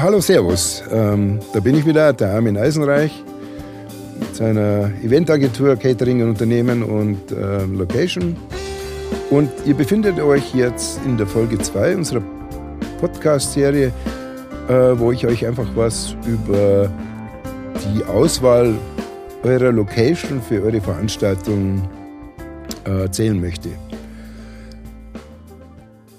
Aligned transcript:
Hallo, 0.00 0.20
Servus. 0.20 0.84
Ähm, 0.92 1.40
da 1.52 1.58
bin 1.58 1.76
ich 1.76 1.84
wieder, 1.84 2.12
der 2.12 2.30
Armin 2.34 2.56
Eisenreich 2.56 3.24
mit 4.20 4.36
seiner 4.36 4.92
Eventagentur, 5.02 5.74
Catering 5.74 6.22
und 6.22 6.28
Unternehmen 6.28 6.84
und 6.84 7.18
ähm, 7.32 7.76
Location. 7.76 8.36
Und 9.30 9.50
ihr 9.66 9.74
befindet 9.74 10.20
euch 10.20 10.54
jetzt 10.54 11.00
in 11.04 11.16
der 11.16 11.26
Folge 11.26 11.58
2 11.58 11.96
unserer 11.96 12.22
Podcast-Serie, 13.00 13.88
äh, 14.68 14.72
wo 14.72 15.10
ich 15.10 15.26
euch 15.26 15.44
einfach 15.44 15.66
was 15.74 16.14
über 16.24 16.88
die 17.74 18.04
Auswahl 18.04 18.76
eurer 19.42 19.72
Location 19.72 20.40
für 20.40 20.62
eure 20.62 20.80
Veranstaltung 20.80 21.82
äh, 22.86 23.02
erzählen 23.02 23.40
möchte. 23.40 23.70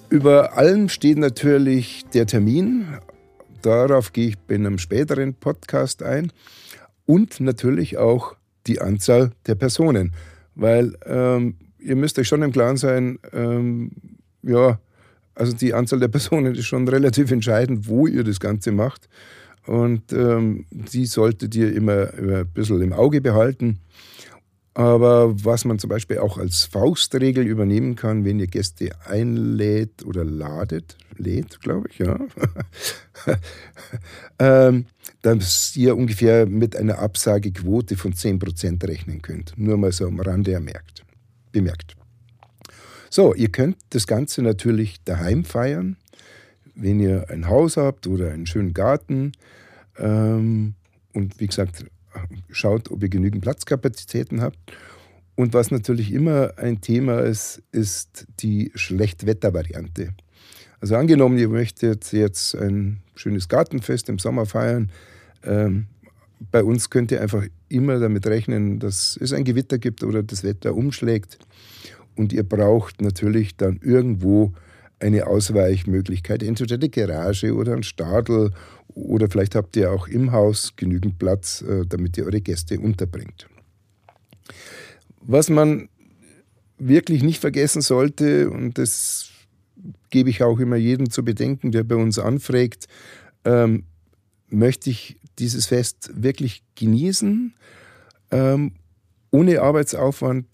Über 0.09 0.57
allem 0.57 0.89
steht 0.89 1.17
natürlich 1.17 2.03
der 2.13 2.25
Termin. 2.25 2.87
Darauf 3.61 4.13
gehe 4.13 4.29
ich 4.29 4.37
in 4.47 4.65
einem 4.65 4.77
späteren 4.77 5.33
Podcast 5.33 6.03
ein. 6.03 6.31
Und 7.05 7.39
natürlich 7.39 7.97
auch 7.97 8.35
die 8.67 8.81
Anzahl 8.81 9.31
der 9.47 9.55
Personen. 9.55 10.13
Weil 10.55 10.95
ähm, 11.05 11.55
ihr 11.79 11.95
müsst 11.95 12.19
euch 12.19 12.27
schon 12.27 12.43
im 12.43 12.51
Klaren 12.51 12.77
sein, 12.77 13.19
ähm, 13.33 13.91
ja, 14.43 14.79
also 15.35 15.53
die 15.53 15.73
Anzahl 15.73 15.99
der 15.99 16.07
Personen 16.09 16.55
ist 16.55 16.65
schon 16.65 16.87
relativ 16.87 17.31
entscheidend, 17.31 17.87
wo 17.87 18.07
ihr 18.07 18.23
das 18.23 18.39
Ganze 18.39 18.71
macht. 18.71 19.09
Und 19.65 20.13
ähm, 20.13 20.65
die 20.71 21.05
solltet 21.05 21.55
ihr 21.55 21.73
immer, 21.73 22.13
immer 22.15 22.37
ein 22.39 22.47
bisschen 22.47 22.81
im 22.81 22.93
Auge 22.93 23.21
behalten. 23.21 23.79
Aber 24.79 25.43
was 25.43 25.65
man 25.65 25.77
zum 25.77 25.89
Beispiel 25.89 26.19
auch 26.19 26.37
als 26.37 26.63
Faustregel 26.63 27.45
übernehmen 27.45 27.97
kann, 27.97 28.23
wenn 28.23 28.39
ihr 28.39 28.47
Gäste 28.47 28.91
einlädt 29.05 30.05
oder 30.05 30.23
ladet, 30.23 30.95
lädt, 31.17 31.59
glaube 31.59 31.89
ich, 31.89 31.99
ja, 31.99 32.17
ähm, 34.39 34.85
dass 35.21 35.75
ihr 35.75 35.97
ungefähr 35.97 36.45
mit 36.45 36.77
einer 36.77 36.99
Absagequote 36.99 37.97
von 37.97 38.13
10% 38.13 38.87
rechnen 38.87 39.21
könnt. 39.21 39.51
Nur 39.57 39.75
mal 39.75 39.91
so 39.91 40.07
am 40.07 40.21
Rande 40.21 40.53
ermerkt, 40.53 41.03
bemerkt. 41.51 41.97
So, 43.09 43.33
ihr 43.35 43.49
könnt 43.49 43.75
das 43.89 44.07
Ganze 44.07 44.41
natürlich 44.43 45.03
daheim 45.03 45.43
feiern, 45.43 45.97
wenn 46.73 47.01
ihr 47.01 47.29
ein 47.29 47.49
Haus 47.49 47.75
habt 47.75 48.07
oder 48.07 48.31
einen 48.31 48.45
schönen 48.45 48.73
Garten. 48.73 49.33
Ähm, 49.97 50.75
und 51.11 51.37
wie 51.41 51.47
gesagt, 51.47 51.83
schaut, 52.49 52.91
ob 52.91 53.03
ihr 53.03 53.09
genügend 53.09 53.41
Platzkapazitäten 53.41 54.41
habt. 54.41 54.57
Und 55.35 55.53
was 55.53 55.71
natürlich 55.71 56.11
immer 56.11 56.53
ein 56.57 56.81
Thema 56.81 57.19
ist, 57.19 57.61
ist 57.71 58.27
die 58.39 58.71
Schlechtwettervariante. 58.75 60.13
Also 60.81 60.95
angenommen, 60.95 61.37
ihr 61.37 61.49
möchtet 61.49 62.11
jetzt 62.11 62.55
ein 62.55 63.01
schönes 63.15 63.47
Gartenfest 63.47 64.09
im 64.09 64.19
Sommer 64.19 64.45
feiern. 64.45 64.91
Ähm, 65.43 65.87
bei 66.51 66.63
uns 66.63 66.89
könnt 66.89 67.11
ihr 67.11 67.21
einfach 67.21 67.45
immer 67.67 67.99
damit 67.99 68.25
rechnen, 68.27 68.79
dass 68.79 69.17
es 69.21 69.33
ein 69.33 69.43
Gewitter 69.43 69.77
gibt 69.77 70.03
oder 70.03 70.23
das 70.23 70.43
Wetter 70.43 70.73
umschlägt. 70.75 71.37
Und 72.15 72.33
ihr 72.33 72.43
braucht 72.43 73.01
natürlich 73.01 73.55
dann 73.55 73.79
irgendwo 73.81 74.53
eine 74.99 75.27
Ausweichmöglichkeit, 75.27 76.43
entweder 76.43 76.77
die 76.77 76.91
Garage 76.91 77.53
oder 77.53 77.73
ein 77.73 77.83
Stadel 77.83 78.51
oder 78.87 79.29
vielleicht 79.29 79.55
habt 79.55 79.75
ihr 79.77 79.91
auch 79.91 80.07
im 80.07 80.31
Haus 80.31 80.73
genügend 80.75 81.19
Platz, 81.19 81.61
äh, 81.61 81.85
damit 81.87 82.17
ihr 82.17 82.25
eure 82.25 82.41
Gäste 82.41 82.79
unterbringt. 82.79 83.47
Was 85.21 85.49
man 85.49 85.89
wirklich 86.77 87.23
nicht 87.23 87.39
vergessen 87.39 87.81
sollte, 87.81 88.49
und 88.49 88.77
das 88.77 89.29
gebe 90.09 90.29
ich 90.29 90.43
auch 90.43 90.59
immer 90.59 90.75
jedem 90.75 91.09
zu 91.09 91.23
bedenken, 91.23 91.71
der 91.71 91.83
bei 91.83 91.95
uns 91.95 92.19
anfragt, 92.19 92.87
ähm, 93.45 93.83
möchte 94.49 94.89
ich 94.89 95.19
dieses 95.37 95.67
Fest 95.67 96.11
wirklich 96.13 96.63
genießen, 96.75 97.53
ähm, 98.31 98.73
ohne 99.31 99.61
Arbeitsaufwand, 99.61 100.47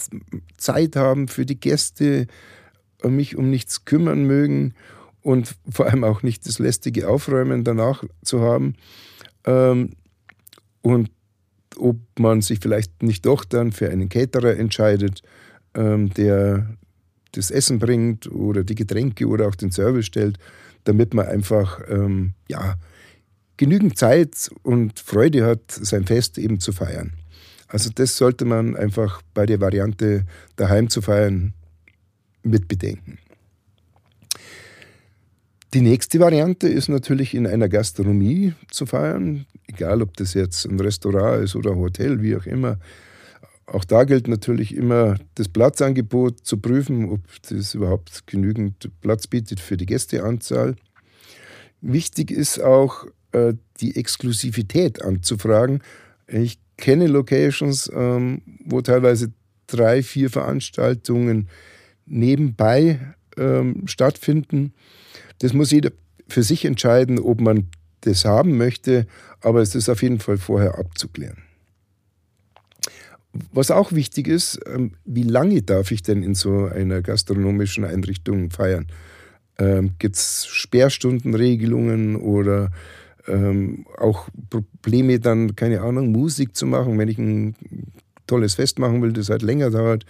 Zeit 0.58 0.96
haben 0.96 1.28
für 1.28 1.46
die 1.46 1.60
Gäste, 1.60 2.28
mich 3.10 3.36
um 3.36 3.50
nichts 3.50 3.86
kümmern 3.86 4.26
mögen 4.26 4.74
und 5.22 5.56
vor 5.70 5.88
allem 5.88 6.04
auch 6.04 6.24
nicht 6.24 6.46
das 6.46 6.60
lästige 6.60 7.10
Aufräumen 7.10 7.64
danach 7.64 8.04
zu 8.24 8.42
haben. 8.42 8.76
Ähm, 9.46 9.92
und 10.82 11.10
ob 11.78 11.98
man 12.20 12.42
sich 12.42 12.60
vielleicht 12.60 13.04
nicht 13.04 13.26
doch 13.26 13.44
dann 13.44 13.72
für 13.72 13.90
einen 13.90 14.10
Caterer 14.10 14.56
entscheidet, 14.56 15.22
ähm, 15.74 16.12
der 16.14 16.78
das 17.32 17.52
Essen 17.52 17.80
bringt 17.80 18.32
oder 18.32 18.64
die 18.64 18.76
Getränke 18.76 19.28
oder 19.28 19.48
auch 19.48 19.56
den 19.56 19.72
Service 19.72 20.06
stellt, 20.06 20.38
damit 20.86 21.14
man 21.14 21.26
einfach 21.26 21.82
ähm, 21.90 22.34
ja, 22.48 22.76
genügend 23.58 23.98
Zeit 23.98 24.50
und 24.64 25.00
Freude 25.00 25.46
hat, 25.46 25.72
sein 25.72 26.06
Fest 26.06 26.38
eben 26.38 26.60
zu 26.60 26.72
feiern. 26.72 27.14
Also 27.68 27.90
das 27.94 28.16
sollte 28.16 28.46
man 28.46 28.76
einfach 28.76 29.22
bei 29.34 29.46
der 29.46 29.60
Variante 29.60 30.26
daheim 30.56 30.90
zu 30.90 31.02
feiern 31.02 31.54
mit 32.46 32.68
bedenken. 32.68 33.18
Die 35.74 35.82
nächste 35.82 36.20
Variante 36.20 36.70
ist 36.70 36.88
natürlich 36.88 37.34
in 37.34 37.46
einer 37.46 37.68
Gastronomie 37.68 38.54
zu 38.72 38.86
feiern, 38.86 39.46
egal 39.68 40.02
ob 40.02 40.16
das 40.16 40.34
jetzt 40.34 40.66
ein 40.66 40.80
Restaurant 40.80 41.44
ist 41.44 41.56
oder 41.56 41.72
ein 41.72 41.80
Hotel, 41.80 42.22
wie 42.22 42.36
auch 42.38 42.46
immer. 42.46 42.80
Auch 43.66 43.84
da 43.84 44.06
gilt 44.06 44.28
natürlich 44.28 44.74
immer 44.74 45.18
das 45.34 45.50
Platzangebot 45.50 46.46
zu 46.46 46.60
prüfen, 46.60 47.10
ob 47.10 47.20
das 47.50 47.74
überhaupt 47.74 48.26
genügend 48.28 48.90
Platz 49.02 49.28
bietet 49.28 49.60
für 49.60 49.76
die 49.76 49.88
Gästeanzahl. 49.88 50.76
Wichtig 51.82 52.32
ist 52.32 52.62
auch, 52.62 53.08
äh, 53.34 53.56
die 53.82 53.98
Exklusivität 53.98 55.02
anzufragen. 55.02 55.84
Ich 56.28 56.58
kenne 56.78 57.08
Locations, 57.08 57.92
ähm, 57.94 58.42
wo 58.64 58.82
teilweise 58.82 59.34
drei, 59.68 60.04
vier 60.04 60.30
Veranstaltungen 60.30 61.50
nebenbei 62.06 63.00
ähm, 63.38 63.88
stattfinden. 63.88 64.74
Das 65.40 65.54
muss 65.54 65.72
jeder 65.72 65.92
für 66.28 66.44
sich 66.44 66.66
entscheiden, 66.66 67.20
ob 67.20 67.42
man 67.42 67.68
das 68.02 68.26
haben 68.26 68.58
möchte, 68.58 69.08
aber 69.42 69.62
es 69.62 69.76
ist 69.76 69.90
auf 69.90 70.02
jeden 70.02 70.20
Fall 70.20 70.38
vorher 70.38 70.78
abzuklären. 70.78 71.38
Was 73.52 73.70
auch 73.70 73.92
wichtig 73.92 74.28
ist, 74.28 74.60
ähm, 74.66 74.92
wie 75.04 75.24
lange 75.24 75.62
darf 75.62 75.92
ich 75.92 76.04
denn 76.04 76.24
in 76.24 76.36
so 76.36 76.66
einer 76.66 77.02
gastronomischen 77.02 77.84
Einrichtung 77.84 78.50
feiern? 78.50 78.88
Ähm, 79.58 79.92
Gibt 80.00 80.16
es 80.16 80.46
Sperrstundenregelungen 80.48 82.16
oder 82.16 82.72
ähm, 83.28 83.86
auch 83.98 84.30
Probleme, 84.50 85.20
dann, 85.20 85.56
keine 85.56 85.82
Ahnung, 85.82 86.12
Musik 86.12 86.56
zu 86.56 86.66
machen, 86.66 86.98
wenn 86.98 87.10
ich 87.10 87.18
ein 87.18 87.56
tolles 88.28 88.56
Fest 88.56 88.80
machen 88.80 89.02
will, 89.02 89.12
das 89.12 89.30
halt 89.30 89.42
länger 89.42 89.70
dauert? 89.70 90.06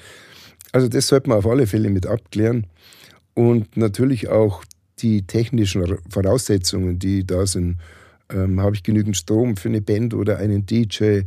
Also 0.75 0.89
das 0.89 1.07
sollte 1.07 1.29
man 1.29 1.37
auf 1.37 1.47
alle 1.47 1.67
Fälle 1.67 1.89
mit 1.89 2.05
abklären. 2.05 2.67
Und 3.33 3.77
natürlich 3.77 4.27
auch 4.27 4.65
die 4.99 5.21
technischen 5.21 5.97
Voraussetzungen, 6.09 6.99
die 6.99 7.25
da 7.25 7.47
sind. 7.47 7.77
Ähm, 8.29 8.59
Habe 8.59 8.75
ich 8.75 8.83
genügend 8.83 9.15
Strom 9.15 9.55
für 9.55 9.69
eine 9.69 9.79
Band 9.79 10.13
oder 10.13 10.37
einen 10.37 10.65
DJ? 10.65 11.21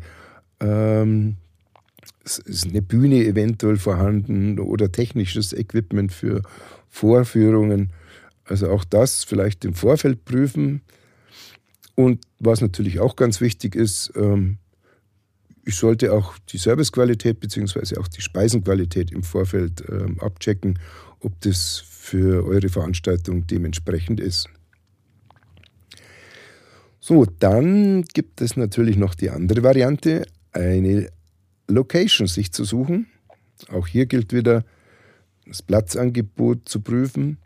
Ähm, 0.61 1.39
ist 2.25 2.67
eine 2.69 2.83
Bühne 2.83 3.25
eventuell 3.25 3.79
vorhanden 3.79 4.59
oder 4.59 4.93
technisches 4.93 5.55
Equipment 5.55 6.13
für 6.13 6.43
Vorführungen? 6.91 7.91
Also 8.45 8.69
auch 8.69 8.85
das 8.85 9.25
vielleicht 9.25 9.65
im 9.65 9.73
Vorfeld 9.73 10.27
prüfen. 10.27 10.83
Und 11.95 12.21
was 12.39 12.61
natürlich 12.61 13.01
auch 13.01 13.17
ganz 13.17 13.41
wichtig 13.41 13.77
ist, 13.77 14.13
ähm, 14.15 14.59
ich 15.69 15.77
sollte 15.77 16.15
auch 16.15 16.39
die 16.49 16.57
Servicequalität 16.57 17.41
bzw. 17.41 17.99
auch 17.99 18.09
die 18.09 18.23
Speisenqualität 18.23 19.13
im 19.13 19.23
Vorfeld 19.23 19.85
ähm, 19.87 20.19
abchecken, 20.19 20.79
ob 21.21 21.39
das 21.43 21.77
für 21.77 22.47
eure 22.47 22.71
Veranstaltung 22.71 23.47
dementsprechend 23.47 24.19
ist. 24.19 24.49
So, 27.01 27.27
dann 27.27 28.03
gibt 28.15 28.41
es 28.41 28.57
natürlich 28.57 28.97
noch 28.97 29.15
die 29.15 29.29
andere 29.29 29.63
Variante, 29.63 30.27
eine 30.53 31.11
Location 31.69 32.29
sich 32.29 32.51
zu 32.51 32.65
suchen. 32.65 33.07
Auch 33.71 33.87
hier 33.87 34.07
gilt 34.07 34.33
wieder, 34.33 34.65
das 35.47 35.61
Platzangebot 35.61 36.67
zu 36.67 36.81
prüfen. 36.81 37.37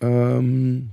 Ähm, 0.00 0.90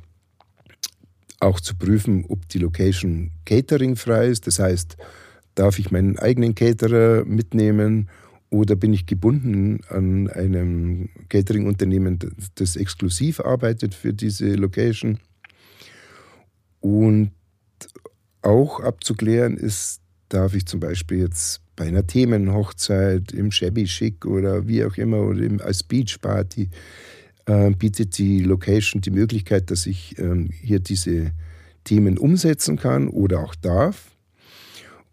auch 1.40 1.60
zu 1.60 1.76
prüfen, 1.76 2.26
ob 2.30 2.50
die 2.50 2.58
Location 2.58 3.30
cateringfrei 3.46 4.26
ist. 4.26 4.48
Das 4.48 4.58
heißt, 4.58 4.98
darf 5.62 5.80
ich 5.80 5.92
meinen 5.92 6.18
eigenen 6.18 6.56
Caterer 6.56 7.24
mitnehmen 7.26 8.10
oder 8.50 8.76
bin 8.76 8.94
ich 8.94 9.06
gebunden 9.06 9.82
an 9.90 10.30
einem 10.30 11.10
Catering-Unternehmen, 11.30 12.20
das 12.56 12.76
exklusiv 12.76 13.40
arbeitet 13.40 13.94
für 13.94 14.14
diese 14.14 14.56
Location? 14.56 15.20
Und 16.80 17.32
auch 18.42 18.80
abzuklären 18.80 19.56
ist, 19.56 20.02
darf 20.30 20.56
ich 20.56 20.66
zum 20.66 20.80
Beispiel 20.80 21.20
jetzt 21.20 21.62
bei 21.76 21.88
einer 21.88 22.08
Themenhochzeit 22.08 23.32
im 23.32 23.52
Shabby 23.52 23.86
Chic 23.86 24.26
oder 24.26 24.68
wie 24.68 24.84
auch 24.84 24.98
immer 24.98 25.22
oder 25.22 25.64
als 25.64 25.84
Beachparty 25.84 26.70
äh, 27.46 27.72
bietet 27.72 28.18
die 28.18 28.40
Location 28.42 29.02
die 29.02 29.12
Möglichkeit, 29.12 29.72
dass 29.72 29.86
ich 29.86 30.18
ähm, 30.18 30.50
hier 30.52 30.80
diese, 30.80 31.32
Themen 31.84 32.18
umsetzen 32.18 32.78
kann 32.78 33.08
oder 33.08 33.42
auch 33.42 33.56
darf. 33.56 34.12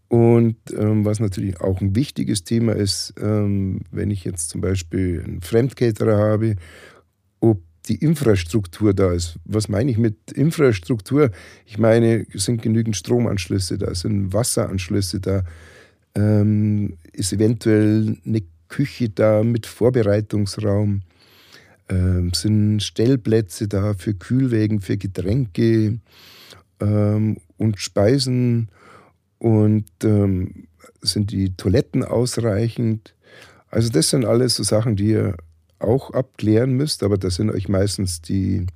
Und 0.08 0.56
ähm, 0.72 1.04
was 1.04 1.20
natürlich 1.20 1.60
auch 1.60 1.80
ein 1.82 1.94
wichtiges 1.94 2.42
Thema 2.42 2.72
ist, 2.72 3.14
ähm, 3.20 3.82
wenn 3.90 4.10
ich 4.10 4.24
jetzt 4.24 4.48
zum 4.48 4.62
Beispiel 4.62 5.22
einen 5.22 5.42
Fremdcaterer 5.42 6.16
habe, 6.16 6.56
ob 7.40 7.60
die 7.88 7.96
Infrastruktur 7.96 8.94
da 8.94 9.12
ist. 9.12 9.36
Was 9.44 9.68
meine 9.68 9.90
ich 9.90 9.98
mit 9.98 10.32
Infrastruktur? 10.32 11.30
Ich 11.66 11.78
meine, 11.78 12.26
sind 12.34 12.62
genügend 12.62 12.96
Stromanschlüsse 12.96 13.76
da, 13.76 13.94
sind 13.94 14.32
Wasseranschlüsse 14.32 15.20
da, 15.20 15.44
ähm, 16.14 16.96
ist 17.12 17.32
eventuell 17.34 18.16
eine 18.24 18.42
Küche 18.68 19.10
da 19.10 19.42
mit 19.42 19.66
Vorbereitungsraum, 19.66 21.02
ähm, 21.90 22.32
sind 22.34 22.82
Stellplätze 22.82 23.68
da 23.68 23.94
für 23.94 24.14
Kühlwägen, 24.14 24.80
für 24.80 24.96
Getränke 24.96 25.98
ähm, 26.80 27.36
und 27.56 27.78
Speisen 27.78 28.68
und 29.38 29.86
ähm, 30.02 30.66
sind 31.00 31.30
die 31.30 31.54
Toiletten 31.56 32.04
ausreichend. 32.04 33.14
Also 33.70 33.90
das 33.90 34.10
sind 34.10 34.24
alles 34.24 34.56
so 34.56 34.62
Sachen, 34.62 34.96
die 34.96 35.10
ihr 35.10 35.36
auch 35.78 36.12
abklären 36.12 36.72
müsst, 36.72 37.02
aber 37.02 37.18
da 37.18 37.30
sind 37.30 37.50
euch 37.50 37.68
meistens 37.68 38.20
die 38.20 38.66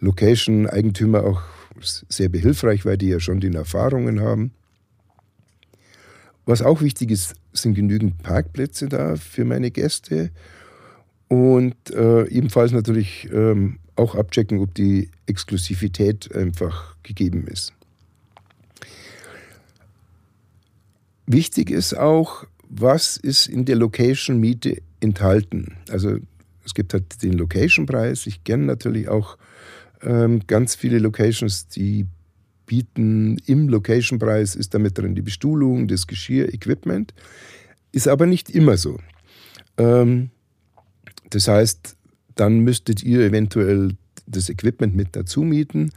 Location-Eigentümer 0.00 1.24
auch 1.24 1.42
sehr 1.80 2.28
behilfreich, 2.28 2.84
weil 2.86 2.96
die 2.96 3.08
ja 3.08 3.20
schon 3.20 3.40
die 3.40 3.54
Erfahrungen 3.54 4.20
haben. 4.20 4.52
Was 6.46 6.62
auch 6.62 6.80
wichtig 6.80 7.10
ist, 7.10 7.34
sind 7.52 7.74
genügend 7.74 8.22
Parkplätze 8.22 8.88
da 8.88 9.16
für 9.16 9.44
meine 9.44 9.70
Gäste 9.70 10.30
und 11.28 11.74
äh, 11.90 12.26
ebenfalls 12.28 12.72
natürlich 12.72 13.28
ähm, 13.32 13.78
auch 13.96 14.14
abchecken, 14.14 14.60
ob 14.60 14.74
die 14.74 15.10
Exklusivität 15.26 16.34
einfach 16.34 16.96
gegeben 17.02 17.46
ist. 17.48 17.72
Wichtig 21.26 21.70
ist 21.70 21.94
auch, 21.94 22.46
was 22.68 23.16
ist 23.16 23.48
in 23.48 23.64
der 23.64 23.76
Location-Miete 23.76 24.82
enthalten. 25.00 25.76
Also 25.90 26.18
es 26.64 26.74
gibt 26.74 26.92
halt 26.94 27.22
den 27.22 27.32
Location-Preis. 27.32 28.26
Ich 28.26 28.44
kenne 28.44 28.64
natürlich 28.64 29.08
auch 29.08 29.36
ähm, 30.02 30.42
ganz 30.46 30.74
viele 30.74 30.98
Locations, 30.98 31.68
die 31.68 32.06
bieten 32.66 33.38
im 33.46 33.68
Location-Preis, 33.68 34.56
ist 34.56 34.74
damit 34.74 34.98
drin 34.98 35.14
die 35.14 35.22
Bestuhlung, 35.22 35.88
das 35.88 36.06
Geschirr, 36.06 36.52
Equipment. 36.52 37.14
Ist 37.92 38.08
aber 38.08 38.26
nicht 38.26 38.50
immer 38.50 38.76
so. 38.76 38.98
Ähm, 39.78 40.30
das 41.30 41.48
heißt, 41.48 41.96
dann 42.34 42.60
müsstet 42.60 43.02
ihr 43.02 43.20
eventuell 43.20 43.96
das 44.26 44.48
Equipment 44.48 44.94
mit 44.94 45.16
dazu 45.16 45.42
mieten. 45.42 45.92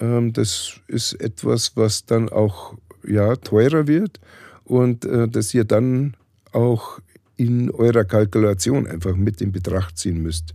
Ähm, 0.00 0.32
das 0.32 0.80
ist 0.88 1.14
etwas, 1.14 1.76
was 1.76 2.06
dann 2.06 2.28
auch 2.28 2.74
ja, 3.06 3.36
teurer 3.36 3.86
wird 3.86 4.20
und 4.66 5.04
äh, 5.04 5.28
das 5.28 5.54
ihr 5.54 5.64
dann 5.64 6.14
auch 6.52 7.00
in 7.36 7.70
eurer 7.70 8.04
Kalkulation 8.04 8.86
einfach 8.86 9.14
mit 9.14 9.40
in 9.40 9.52
Betracht 9.52 9.98
ziehen 9.98 10.22
müsst. 10.22 10.52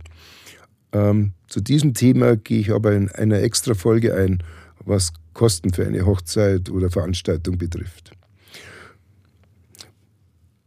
Ähm, 0.92 1.32
zu 1.48 1.60
diesem 1.60 1.94
Thema 1.94 2.36
gehe 2.36 2.60
ich 2.60 2.72
aber 2.72 2.92
in 2.92 3.10
einer 3.10 3.40
extra 3.40 3.74
Folge 3.74 4.14
ein, 4.14 4.42
was 4.84 5.12
Kosten 5.32 5.72
für 5.72 5.86
eine 5.86 6.04
Hochzeit 6.04 6.70
oder 6.70 6.90
Veranstaltung 6.90 7.56
betrifft. 7.56 8.12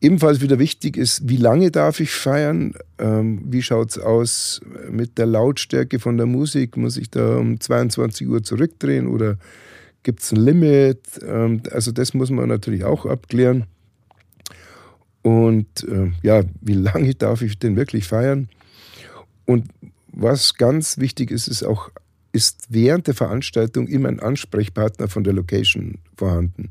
Ebenfalls 0.02 0.42
wieder 0.42 0.60
wichtig 0.60 0.98
ist, 0.98 1.28
wie 1.28 1.38
lange 1.38 1.72
darf 1.72 2.00
ich 2.00 2.12
feiern? 2.12 2.74
Ähm, 2.98 3.42
wie 3.46 3.62
schaut 3.62 3.92
es 3.92 3.98
aus 3.98 4.62
mit 4.90 5.18
der 5.18 5.26
Lautstärke 5.26 6.00
von 6.00 6.18
der 6.18 6.26
Musik? 6.26 6.78
Muss 6.78 6.98
ich 6.98 7.10
da 7.10 7.38
um 7.38 7.60
22 7.60 8.28
Uhr 8.28 8.44
zurückdrehen 8.44 9.08
oder 9.08 9.38
gibt 10.06 10.22
es 10.22 10.32
ein 10.32 10.38
Limit? 10.38 11.02
Ähm, 11.28 11.62
also 11.72 11.92
das 11.92 12.14
muss 12.14 12.30
man 12.30 12.48
natürlich 12.48 12.86
auch 12.86 13.06
abklären. 13.06 13.66
Und 15.22 15.84
äh, 15.84 16.12
ja, 16.22 16.44
wie 16.62 16.76
lange 16.76 17.14
darf 17.16 17.42
ich 17.42 17.60
denn 17.60 17.76
wirklich 17.76 18.08
feiern? 18.08 18.48
Und 19.46 19.68
was 20.08 20.54
ganz 20.54 20.98
wichtig 20.98 21.32
ist, 21.32 21.48
ist 21.48 21.64
auch, 21.64 21.90
ist 22.32 22.68
während 22.70 23.08
der 23.08 23.16
Veranstaltung 23.16 23.88
immer 23.88 24.08
ein 24.08 24.20
Ansprechpartner 24.20 25.08
von 25.08 25.24
der 25.24 25.34
Location 25.34 25.98
vorhanden. 26.16 26.70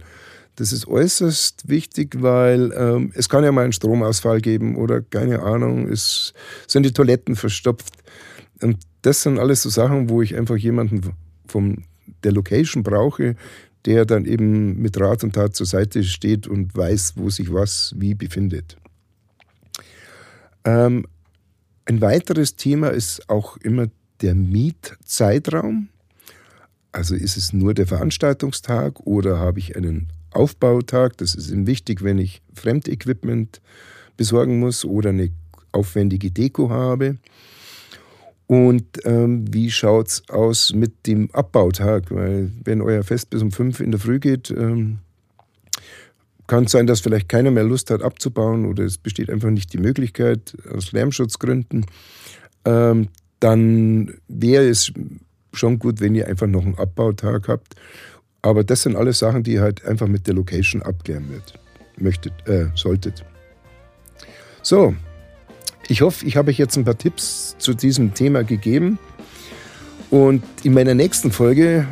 Das 0.57 0.73
ist 0.73 0.87
äußerst 0.87 1.69
wichtig, 1.69 2.23
weil 2.23 2.73
ähm, 2.77 3.11
es 3.15 3.29
kann 3.29 3.43
ja 3.43 3.51
mal 3.51 3.65
einen 3.65 3.73
Stromausfall 3.73 4.41
geben 4.41 4.77
oder 4.77 5.03
keine 5.03 5.43
Ahnung, 5.43 5.89
es 5.89 6.33
sind 6.69 6.85
die 6.85 6.93
Toiletten 6.93 7.35
verstopft. 7.35 7.95
Und 8.63 8.79
das 9.03 9.23
sind 9.23 9.41
alles 9.41 9.63
so 9.63 9.69
Sachen, 9.69 10.09
wo 10.09 10.23
ich 10.23 10.37
einfach 10.37 10.57
jemanden 10.57 11.13
von 11.49 11.83
der 12.25 12.33
Location 12.33 12.83
brauche, 12.83 13.37
der 13.85 14.07
dann 14.07 14.25
eben 14.25 14.81
mit 14.81 14.99
Rat 14.99 15.25
und 15.25 15.35
Tat 15.35 15.55
zur 15.55 15.67
Seite 15.67 16.03
steht 16.05 16.47
und 16.47 16.75
weiß, 16.77 17.15
wo 17.17 17.31
sich 17.31 17.53
was 17.53 17.95
wie 17.97 18.15
befindet. 18.15 18.77
Ähm, 20.65 21.07
ein 21.85 22.01
weiteres 22.01 22.57
Thema 22.57 22.89
ist 22.89 23.29
auch 23.29 23.59
immer 23.59 23.89
der 24.23 24.35
Mietzeitraum. 24.35 25.89
Also 26.93 27.15
ist 27.15 27.37
es 27.37 27.53
nur 27.53 27.75
der 27.75 27.87
Veranstaltungstag 27.87 29.01
oder 29.01 29.39
habe 29.39 29.59
ich 29.59 29.77
einen 29.77 30.09
Aufbautag? 30.31 31.19
Das 31.19 31.35
ist 31.35 31.51
eben 31.51 31.67
wichtig, 31.67 32.03
wenn 32.03 32.19
ich 32.19 32.41
Fremdequipment 32.55 33.61
besorgen 34.17 34.61
muss 34.61 34.85
oder 34.85 35.11
eine 35.11 35.31
aufwendige 35.73 36.31
Deko 36.31 36.71
habe. 36.71 37.19
Und 38.47 38.85
ähm, 39.05 39.47
wie 39.53 39.71
schaut 39.71 40.09
es 40.09 40.29
aus 40.29 40.75
mit 40.75 41.07
dem 41.07 41.31
Abbautag? 41.33 42.11
Weil 42.11 42.51
wenn 42.63 42.83
euer 42.83 43.03
Fest 43.03 43.31
bis 43.31 43.43
um 43.43 43.51
fünf 43.51 43.81
in 43.81 43.91
der 43.91 44.01
Früh 44.01 44.19
geht, 44.19 44.51
ähm, 44.51 44.99
kann 46.47 46.65
es 46.65 46.73
sein, 46.73 46.87
dass 46.87 47.01
vielleicht 47.01 47.29
keiner 47.29 47.51
mehr 47.51 47.65
Lust 47.65 47.91
hat 47.91 48.03
abzubauen 48.03 48.67
oder 48.67 48.85
es 48.85 48.99
besteht 48.99 49.31
einfach 49.31 49.51
nicht 49.51 49.73
die 49.73 49.79
Möglichkeit 49.79 50.55
aus 50.71 50.93
Lärmschutzgründen. 50.93 51.87
Ähm, 52.67 53.09
dann 53.41 54.15
wäre 54.29 54.69
es 54.69 54.93
schon 55.53 55.79
gut, 55.79 56.01
wenn 56.01 56.15
ihr 56.15 56.29
einfach 56.29 56.47
noch 56.47 56.65
einen 56.65 56.79
Abbautag 56.79 57.49
habt. 57.49 57.75
Aber 58.43 58.63
das 58.63 58.83
sind 58.83 58.95
alles 58.97 59.21
Sachen, 59.21 59.43
die 59.43 59.55
ihr 59.55 59.63
halt 59.63 59.85
einfach 59.87 60.07
mit 60.07 60.27
der 60.27 60.35
Location 60.35 60.83
abklären 60.83 61.27
möchtet, 61.97 62.33
äh, 62.47 62.67
solltet. 62.75 63.25
So, 64.61 64.95
ich 65.89 66.03
hoffe, 66.03 66.27
ich 66.27 66.37
habe 66.37 66.51
euch 66.51 66.59
jetzt 66.59 66.77
ein 66.77 66.85
paar 66.85 66.99
Tipps 66.99 67.57
zu 67.59 67.75
diesem 67.75 68.15
Thema 68.15 68.45
gegeben. 68.45 68.99
Und 70.11 70.43
in 70.63 70.75
meiner 70.75 70.95
nächsten 70.95 71.33
Folge, 71.33 71.87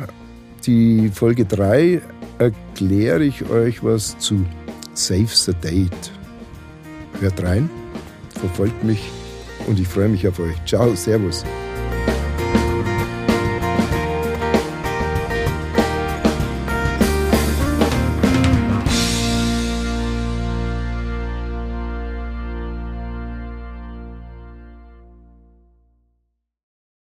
die 0.65 1.09
Folge 1.13 1.45
3, 1.45 2.01
erkläre 2.39 3.23
ich 3.23 3.49
euch 3.49 3.83
was 3.83 4.17
zu 4.19 4.45
Save 4.93 5.27
the 5.27 5.53
Date. 5.53 6.11
Hört 7.19 7.41
rein, 7.43 7.69
verfolgt 8.39 8.83
mich 8.83 9.01
und 9.67 9.79
ich 9.79 9.87
freue 9.87 10.09
mich 10.09 10.27
auf 10.27 10.39
euch. 10.39 10.55
Ciao, 10.65 10.95
Servus. 10.95 11.43